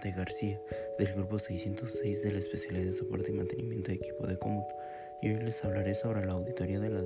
[0.00, 0.10] F.
[0.16, 0.60] García,
[0.98, 4.74] del grupo 606 de la especialidad de soporte y mantenimiento de equipo de cómputo,
[5.20, 7.02] y hoy les hablaré sobre la auditoría de la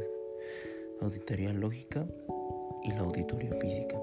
[1.00, 2.06] auditoría lógica
[2.84, 3.96] y la auditoría física.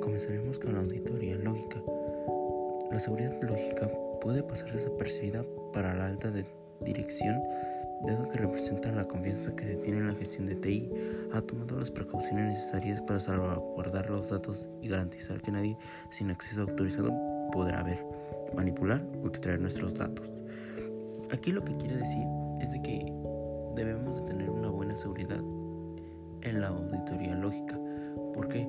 [0.00, 1.82] Comenzaremos con la auditoría lógica.
[2.90, 3.90] La seguridad lógica
[4.22, 6.32] puede pasar desapercibida para la alta
[6.80, 7.42] dirección
[8.06, 10.90] dado que representa la confianza que se tiene en la gestión de TI,
[11.32, 15.76] ha tomado las precauciones necesarias para salvaguardar los datos y garantizar que nadie
[16.10, 17.12] sin acceso autorizado
[17.52, 18.04] podrá ver,
[18.54, 20.32] manipular o extraer nuestros datos.
[21.32, 22.26] Aquí lo que quiere decir
[22.60, 23.12] es de que
[23.76, 25.40] debemos de tener una buena seguridad
[26.42, 27.78] en la auditoría lógica.
[28.34, 28.68] ¿Por qué?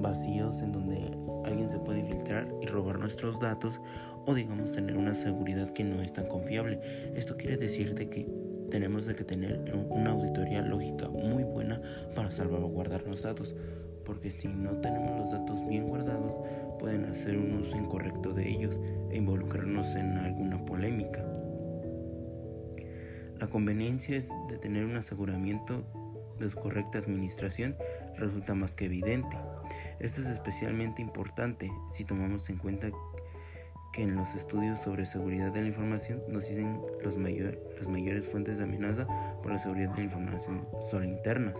[0.00, 1.10] Vacíos en donde
[1.44, 3.80] alguien se puede infiltrar y robar nuestros datos
[4.26, 6.80] o digamos tener una seguridad que no es tan confiable.
[7.14, 8.28] Esto quiere decir de que
[8.70, 11.80] tenemos que tener una auditoría lógica muy buena
[12.14, 13.54] para salvaguardar los datos,
[14.04, 16.32] porque si no tenemos los datos bien guardados,
[16.78, 18.76] pueden hacer un uso incorrecto de ellos
[19.10, 21.24] e involucrarnos en alguna polémica.
[23.38, 25.84] La conveniencia de tener un aseguramiento
[26.38, 27.76] de su correcta administración
[28.16, 29.36] resulta más que evidente.
[30.00, 32.90] Esto es especialmente importante si tomamos en cuenta
[33.92, 38.58] que en los estudios sobre seguridad de la información nos dicen los las mayores fuentes
[38.58, 39.06] de amenaza
[39.42, 41.56] por la seguridad de la información son internas.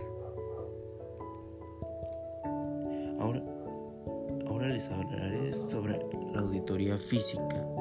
[3.19, 3.43] Ahora,
[4.47, 5.99] ahora les hablaré sobre
[6.33, 7.78] la auditoría física.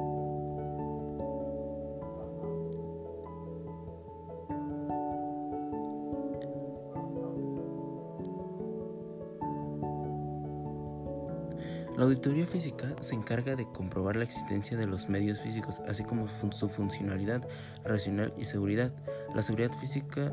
[11.98, 16.28] La auditoría física se encarga de comprobar la existencia de los medios físicos, así como
[16.52, 17.42] su funcionalidad
[17.84, 18.92] racional y seguridad.
[19.34, 20.32] La seguridad física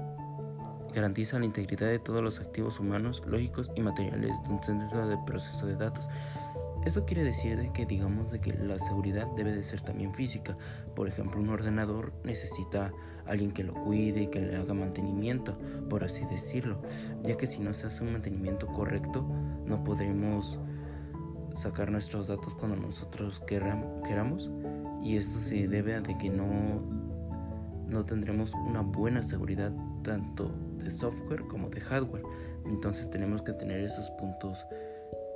[0.93, 5.17] garantiza la integridad de todos los activos humanos, lógicos y materiales de un centro de
[5.25, 6.07] proceso de datos.
[6.85, 10.55] Esto quiere decir de que digamos de que la seguridad debe de ser también física.
[10.95, 12.93] Por ejemplo, un ordenador necesita
[13.25, 15.57] alguien que lo cuide y que le haga mantenimiento,
[15.89, 16.79] por así decirlo,
[17.23, 19.25] ya que si no se hace un mantenimiento correcto,
[19.65, 20.59] no podremos
[21.55, 24.51] sacar nuestros datos cuando nosotros queramos
[25.01, 26.81] y esto se debe a de que no,
[27.87, 29.71] no tendremos una buena seguridad
[30.03, 32.23] tanto de software como de hardware.
[32.65, 34.65] Entonces tenemos que tener esos puntos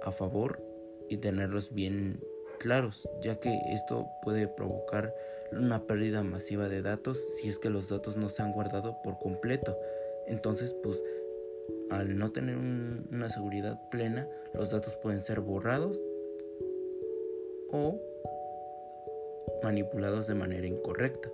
[0.03, 0.61] a favor
[1.07, 2.19] y tenerlos bien
[2.59, 5.13] claros, ya que esto puede provocar
[5.51, 9.19] una pérdida masiva de datos si es que los datos no se han guardado por
[9.19, 9.77] completo.
[10.27, 11.01] Entonces, pues
[11.89, 15.99] al no tener una seguridad plena, los datos pueden ser borrados
[17.71, 17.99] o
[19.63, 21.29] manipulados de manera incorrecta.